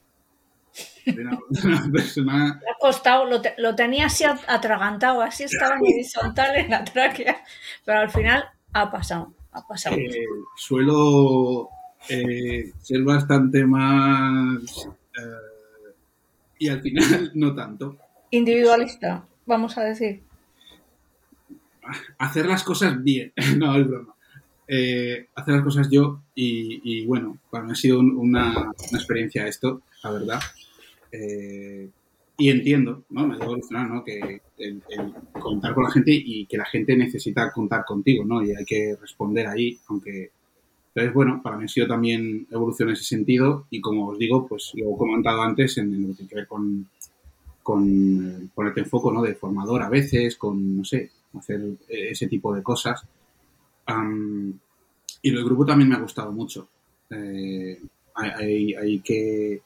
[1.05, 1.23] Me
[2.31, 3.25] ha costado,
[3.57, 7.43] lo, tenía así atragantado, así estaba en horizontal en la tráquea,
[7.85, 9.95] pero al final ha pasado, ha pasado.
[10.55, 11.69] suelo
[12.09, 15.95] eh, ser bastante más eh,
[16.59, 17.97] y al final no tanto.
[18.31, 20.23] Individualista, vamos a decir.
[22.17, 24.14] Hacer las cosas bien, no es broma.
[24.67, 30.11] Eh, hacer las cosas yo y, bueno, para mí ha sido una, experiencia esto, la
[30.11, 30.39] verdad.
[32.37, 33.27] y entiendo, ¿no?
[33.27, 34.03] Me debo ¿no?
[34.03, 34.81] Que el,
[35.39, 38.43] contar con la gente y que la gente necesita contar contigo, ¿no?
[38.43, 40.31] Y hay que responder ahí, aunque
[40.95, 44.47] entonces, bueno, para mí ha sido también evolución en ese sentido y como os digo,
[44.47, 46.87] pues lo he comentado antes en lo que tiene que ver con,
[47.61, 49.21] con ponerte en foco, ¿no?
[49.21, 53.03] De formador a veces, con, no sé, hacer ese tipo de cosas.
[53.87, 56.67] Y el grupo también me ha gustado mucho.
[57.09, 57.81] Eh,
[58.15, 59.61] hay, hay, que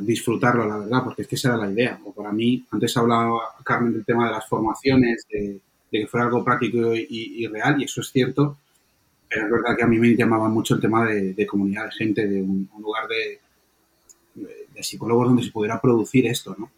[0.00, 2.00] disfrutarlo, la verdad, porque es que esa era la idea.
[2.04, 6.44] O para mí, antes hablaba Carmen del tema de las formaciones, de, que fuera algo
[6.44, 8.56] práctico y, real, y eso es cierto,
[9.28, 12.26] pero es verdad que a mí me llamaba mucho el tema de, comunidad de gente,
[12.26, 13.40] de un, lugar de,
[14.74, 16.70] de, psicólogos donde se pudiera producir esto, ¿no?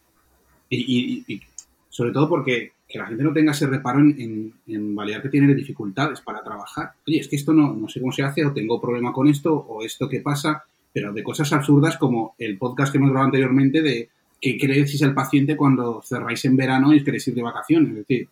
[0.71, 1.43] Y,
[1.89, 5.55] sobre todo porque que la gente no tenga ese reparo en, en, validar que tiene
[5.55, 6.93] dificultades para trabajar.
[7.07, 9.55] Oye, es que esto no, no sé cómo se hace, o tengo problema con esto,
[9.55, 13.83] o esto que pasa, pero de cosas absurdas como el podcast que hemos grabado anteriormente
[13.83, 14.09] de
[14.41, 17.91] qué creéis el paciente cuando cerráis en verano y queréis ir de vacaciones.
[17.91, 18.29] Es decir,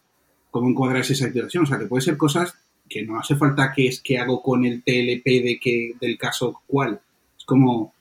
[0.50, 1.64] cómo encuadráis esa situación.
[1.64, 2.54] O sea, que puede ser cosas
[2.88, 6.62] que no hace falta que es que hago con el TLP de que, del caso
[6.66, 7.00] cual.
[7.38, 7.92] Es como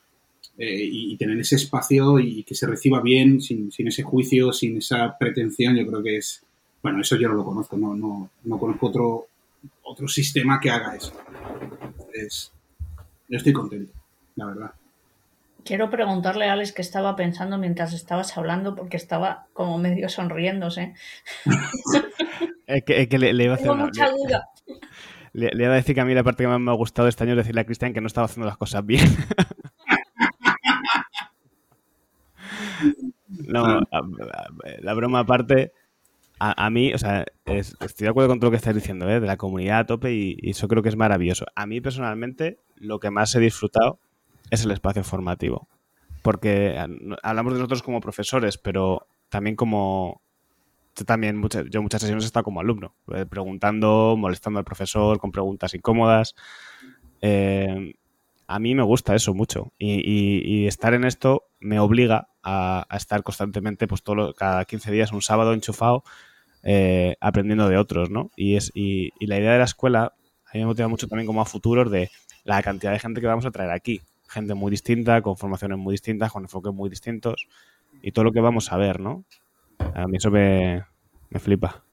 [0.57, 4.77] eh, y, tener ese espacio y que se reciba bien, sin, sin, ese juicio, sin
[4.77, 6.43] esa pretensión, yo creo que es,
[6.81, 9.27] bueno, eso yo no lo conozco, no, no, no conozco otro,
[9.83, 11.11] otro sistema que haga eso.
[12.13, 12.53] Es,
[13.27, 13.91] yo estoy contento,
[14.35, 14.71] la verdad.
[15.65, 20.93] Quiero preguntarle a Alex qué estaba pensando mientras estabas hablando, porque estaba como medio sonriéndose.
[22.67, 24.49] es que, le, iba a hacer mucha duda.
[25.33, 27.09] Le, le, iba a decir que a mí la parte que más me ha gustado
[27.09, 29.05] este año es decirle a Cristian que no estaba haciendo las cosas bien.
[33.27, 33.81] No,
[34.81, 35.71] la broma aparte,
[36.39, 39.19] a, mí, o sea, estoy de acuerdo con todo lo que estás diciendo, ¿eh?
[39.19, 41.45] de la comunidad a tope y, eso creo que es maravilloso.
[41.55, 43.99] A mí personalmente, lo que más he disfrutado
[44.51, 45.67] es el espacio formativo.
[46.21, 46.75] Porque
[47.23, 50.21] hablamos de nosotros como profesores, pero también como.
[50.95, 55.19] Yo también, muchas, yo muchas sesiones he estado como alumno, eh, preguntando, molestando al profesor
[55.19, 56.35] con preguntas incómodas.
[57.21, 57.93] Eh,
[58.47, 63.87] a mí me gusta eso mucho y, estar en esto me obliga a, estar constantemente,
[63.87, 66.03] pues todo, cada 15 días, un sábado enchufado,
[66.63, 68.31] eh, aprendiendo de otros, ¿no?
[68.35, 70.13] Y, es, y, la idea de la escuela
[70.45, 72.09] a mí me motiva mucho también como a futuros de
[72.43, 74.01] la cantidad de gente que vamos a traer aquí.
[74.29, 77.47] Gente muy distinta, con formaciones muy distintas, con enfoques muy distintos
[78.01, 79.25] y todo lo que vamos a ver, ¿no?
[79.93, 80.83] A mí eso me,
[81.29, 81.83] me flipa.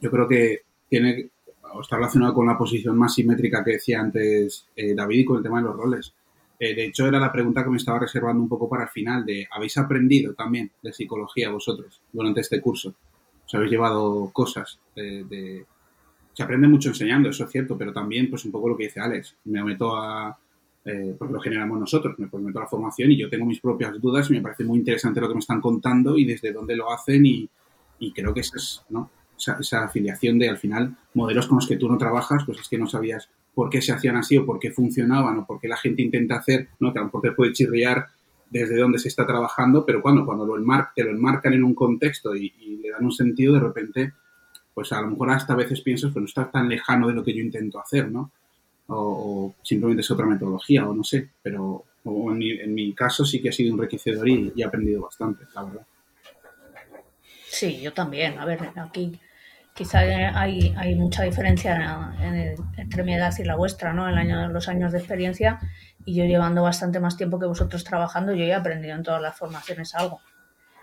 [0.00, 1.30] Yo creo que tiene
[1.80, 5.42] está relacionado con la posición más simétrica que decía antes eh, David y con el
[5.42, 6.14] tema de los roles.
[6.64, 9.26] Eh, de hecho, era la pregunta que me estaba reservando un poco para el final,
[9.26, 12.94] de ¿habéis aprendido también de psicología vosotros durante este curso?
[13.44, 15.66] ¿Os habéis llevado cosas de,
[16.32, 19.00] Se aprende mucho enseñando, eso es cierto, pero también, pues un poco lo que dice
[19.00, 20.38] Alex, me meto a...
[20.84, 24.00] Eh, porque lo generamos nosotros, me meto a la formación y yo tengo mis propias
[24.00, 26.92] dudas y me parece muy interesante lo que me están contando y desde dónde lo
[26.92, 27.50] hacen y,
[28.14, 29.10] creo que eso es, ¿no?
[29.36, 32.78] esa, afiliación de al final modelos con los que tú no trabajas, pues es que
[32.78, 35.76] no sabías por qué se hacían así o por qué funcionaban o por qué la
[35.76, 36.92] gente intenta hacer, ¿no?
[36.92, 38.08] Que a puede chirriar
[38.50, 40.54] desde dónde se está trabajando, pero cuando, cuando lo
[40.94, 44.12] te lo enmarcan en un contexto y, le dan un sentido, de repente,
[44.74, 47.24] pues a lo mejor hasta a veces piensas, pues no está tan lejano de lo
[47.24, 48.30] que yo intento hacer, ¿no?
[48.88, 53.40] O, simplemente es otra metodología, o no sé, pero en, mi, en, mi, caso sí
[53.40, 55.86] que ha sido enriquecedor y, y he aprendido bastante, la verdad.
[57.48, 58.38] Sí, yo también.
[58.38, 59.18] A ver, aquí
[59.74, 62.14] quizá hay, hay mucha diferencia
[62.76, 64.08] entre mi edad y la vuestra, ¿no?
[64.08, 65.60] El año, los años de experiencia
[66.04, 69.36] y yo llevando bastante más tiempo que vosotros trabajando, yo he aprendido en todas las
[69.36, 70.20] formaciones algo.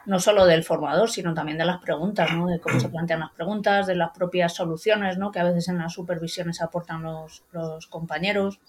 [0.06, 2.48] No solo del formador, sino también de las preguntas, ¿no?
[2.48, 5.32] De cómo se plantean las preguntas, de las propias soluciones, ¿no?
[5.32, 8.60] Que a veces en las supervisiones aportan los, los compañeros.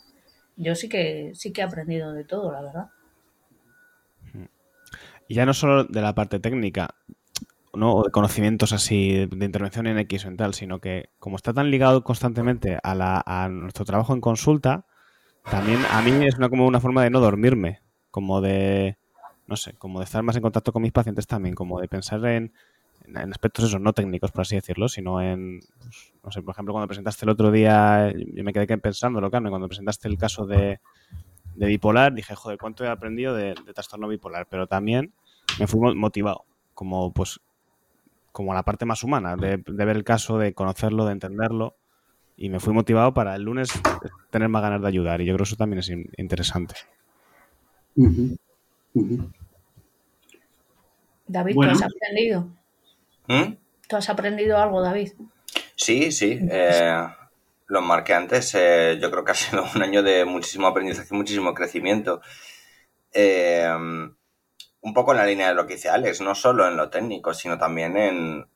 [0.57, 2.89] Yo sí que, sí que he aprendido de todo, la verdad.
[5.29, 6.97] Y ya no solo de la parte técnica,
[7.75, 8.03] ¿no?
[8.03, 11.71] de conocimientos así de intervención en X o en tal, sino que como está tan
[11.71, 14.85] ligado constantemente a, la, a nuestro trabajo en consulta,
[15.51, 17.81] también a mí es una, como una forma de no dormirme,
[18.11, 18.99] como de,
[19.47, 22.25] no sé, como de estar más en contacto con mis pacientes también, como de pensar
[22.27, 22.53] en,
[23.07, 26.75] en aspectos esos no técnicos, por así decirlo, sino en, pues, no sé, por ejemplo,
[26.75, 30.47] cuando presentaste el otro día, yo me quedé pensando, lo Carmen, cuando presentaste el caso
[30.47, 30.81] de,
[31.55, 35.13] de bipolar, dije, joder, cuánto he aprendido de, de trastorno bipolar, pero también
[35.59, 37.41] me fui motivado, como pues
[38.33, 41.77] como la parte más humana de, ver el caso, de conocerlo, de entenderlo.
[42.37, 43.71] Y me fui motivado para el lunes
[44.31, 45.21] tener más ganas de ayudar.
[45.21, 46.75] Y yo creo que eso también es interesante.
[51.27, 52.49] David, ¿tú has aprendido?
[53.29, 53.55] ¿Mm?
[53.88, 55.12] ¿Tú has aprendido algo, David?
[55.77, 56.38] Sí, sí.
[56.51, 57.07] Eh,
[57.66, 58.55] lo marqué antes.
[58.55, 62.23] Eh, yo creo que ha sido un año de muchísimo aprendizaje, muchísimo crecimiento.
[63.12, 63.69] Eh,
[64.83, 67.35] un poco en la línea de lo que dice Alex, no solo en lo técnico,
[67.35, 68.47] sino también en,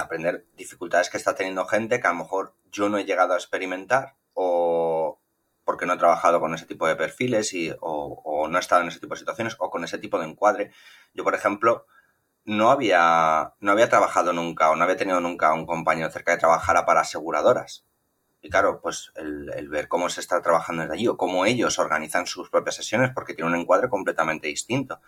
[0.00, 3.36] aprender dificultades que está teniendo gente que a lo mejor yo no he llegado a
[3.36, 5.20] experimentar o
[5.64, 8.88] porque no he trabajado con ese tipo de perfiles y, o, no he estado en
[8.88, 10.72] ese tipo de situaciones o con ese tipo de encuadre.
[11.14, 11.86] Yo, por ejemplo,
[12.44, 16.38] no había, no había trabajado nunca o no había tenido nunca un compañero cerca de
[16.38, 17.86] trabajar para aseguradoras.
[18.42, 21.78] Y claro, pues el, el, ver cómo se está trabajando desde allí o cómo ellos
[21.78, 25.00] organizan sus propias sesiones porque tiene un encuadre completamente distinto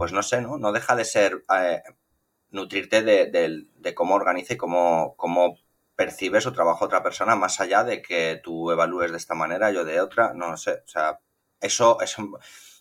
[0.00, 0.56] pues no sé, ¿no?
[0.56, 1.82] No deja de ser eh,
[2.52, 5.58] nutrirte de, cómo organiza y cómo, cómo
[5.94, 9.84] percibe su trabajo otra persona, más allá de que tú evalúes de esta manera, yo
[9.84, 11.20] de otra, no sé, o sea,
[11.60, 12.16] eso, es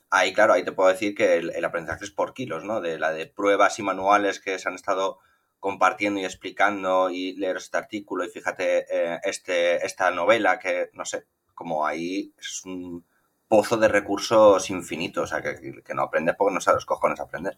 [0.09, 2.80] ahí claro, ahí te puedo decir que el, aprendizaje es por kilos, ¿no?
[2.80, 5.20] De la de pruebas y manuales que se han estado
[5.59, 11.03] compartiendo y explicando y leer este artículo y fíjate eh, este, esta novela que, no
[11.03, 13.05] sé, como ahí es un
[13.50, 17.20] pozo de recursos infinitos, o sea, que, que no aprendes porque no sabes los cojones
[17.20, 17.58] aprender.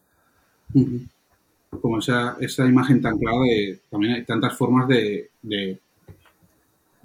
[1.69, 5.79] Como esa, esa imagen tan clara de, también hay tantas formas de, de,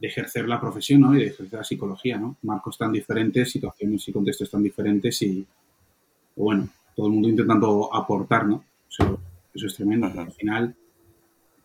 [0.01, 1.14] ejercer la profesión, ¿no?
[1.16, 2.37] Y de ejercer la psicología, ¿no?
[2.43, 5.45] Marcos tan diferentes, situaciones y contextos tan diferentes y,
[6.37, 8.64] bueno, todo el mundo intentando aportar, ¿no?
[8.89, 9.18] Eso,
[9.53, 10.07] eso es tremendo.
[10.07, 10.76] Al final,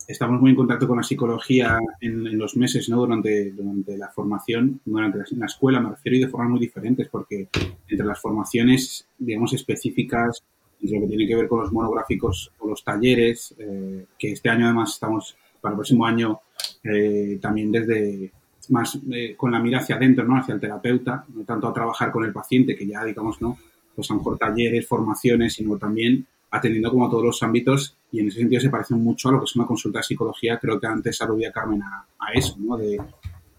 [0.07, 2.97] estamos muy en contacto con la psicología en, los meses, ¿no?
[2.97, 7.49] Durante, durante la formación, durante la, escuela, me refiero, y de formas muy diferentes, porque
[7.87, 10.43] entre las formaciones, digamos, específicas,
[10.81, 14.49] entre lo que tiene que ver con los monográficos o los talleres, eh, que este
[14.49, 16.39] año además estamos, para el próximo año,
[16.83, 18.31] eh, también desde
[18.69, 20.37] más eh, con la mira hacia adentro, ¿no?
[20.37, 23.57] Hacia el terapeuta, no tanto a trabajar con el paciente, que ya, digamos, ¿no?
[23.95, 28.19] Pues a lo mejor talleres, formaciones, sino también atendiendo como a todos los ámbitos y
[28.19, 30.59] en ese sentido se parece mucho a lo que es una consulta de psicología.
[30.59, 32.77] Creo que antes aludía Carmen a, eso, ¿no?
[32.77, 32.99] De,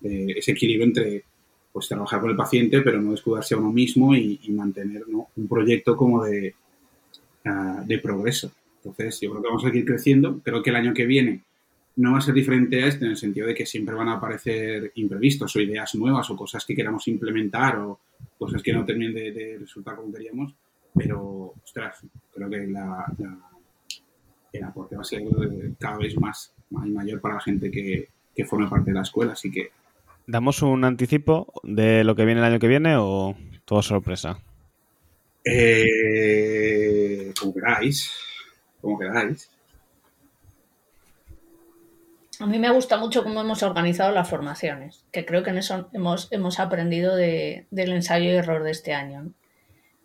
[0.03, 1.25] ese equilibrio entre
[1.73, 5.97] pues trabajar con el paciente pero no descuidarse a uno mismo y, mantener un proyecto
[5.97, 6.55] como de,
[7.45, 8.53] ah, de progreso.
[8.79, 10.41] Entonces yo creo que vamos a seguir creciendo.
[10.43, 11.43] Creo que el año que viene
[11.97, 14.15] no va a ser diferente a este en el sentido de que siempre van a
[14.15, 18.01] aparecer imprevistos o ideas nuevas o cosas que queramos implementar o
[18.39, 20.55] cosas que no terminen de resultar como queríamos
[20.95, 22.01] pero, ostras,
[22.35, 23.07] creo que la,
[24.53, 25.23] el aporte va a ser
[25.79, 29.51] cada vez más, mayor para la gente que, que forma parte de la escuela, así
[29.51, 29.71] que...
[30.27, 34.39] ¿Damos un anticipo de lo que viene el año que viene o todo sorpresa?
[35.45, 38.13] Eh, como queráis,
[38.81, 39.51] como queráis.
[42.39, 45.89] A mí me gusta mucho cómo hemos organizado las formaciones, que creo que en eso
[45.93, 49.33] hemos, hemos aprendido del ensayo y error de este año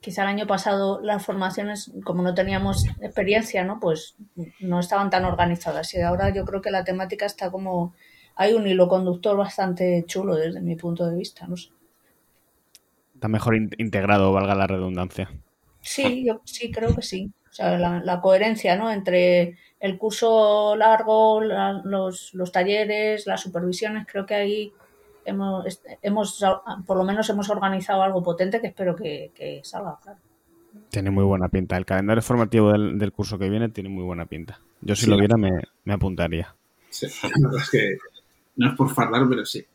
[0.01, 3.79] quizá el año pasado las formaciones, como no teníamos experiencia, ¿no?
[3.79, 4.15] Pues
[4.59, 5.93] no estaban tan organizadas.
[5.93, 7.93] Y ahora yo creo que la temática está como.
[8.35, 11.69] Hay un hilo conductor bastante chulo desde mi punto de vista, no sé.
[13.15, 15.31] Está mejor integrado, valga la redundancia.
[15.81, 17.31] Sí, yo sí creo que sí.
[17.49, 18.91] O sea, la, coherencia, ¿no?
[18.91, 24.73] Entre el curso largo, los, los talleres, las supervisiones, creo que ahí
[25.27, 26.43] hemos, hemos,
[26.85, 30.19] por lo menos hemos organizado algo potente que espero que, salga, claro.
[30.89, 31.75] Tiene muy buena pinta.
[31.77, 34.59] El calendario formativo del, curso que viene tiene muy buena pinta.
[34.81, 36.55] Yo si lo viera me, apuntaría.
[36.89, 37.05] Sí,
[37.61, 37.97] es que
[38.55, 39.65] no es por fardar, pero sí.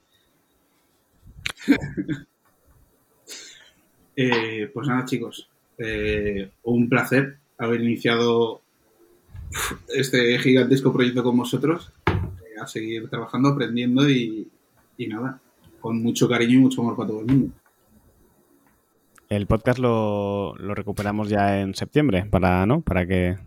[4.15, 5.49] Eh, pues nada, chicos.
[5.79, 8.61] Eh, un placer haber iniciado
[9.89, 11.91] este gigantesco proyecto con vosotros.
[12.07, 14.51] Eh, a seguir trabajando, aprendiendo y,
[15.03, 15.41] y nada,
[15.81, 17.55] con mucho cariño y mucho amor para todo el mundo.
[19.29, 22.83] El podcast lo, recuperamos ya en septiembre, para, ¿no?
[22.83, 23.39] Para que...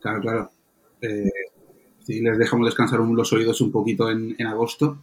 [0.00, 0.50] Claro, claro.
[1.02, 1.28] Eh,
[2.08, 4.98] les dejamos descansar los oídos un poquito en, agosto,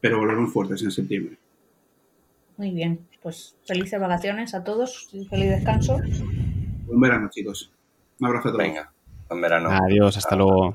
[0.00, 1.36] pero volvemos fuertes en septiembre.
[2.56, 5.98] Muy bien, pues felices vacaciones a todos y feliz descanso.
[6.86, 7.70] Buen verano, chicos.
[8.20, 8.64] Un abrazo a todos.
[8.64, 8.92] Venga,
[9.28, 9.70] buen verano.
[9.70, 10.74] Adiós, hasta luego.